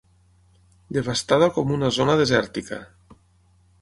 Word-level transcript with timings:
Devastada 0.97 1.49
com 1.57 1.75
una 1.75 1.91
zona 2.01 2.17
desèrtica. 2.23 2.81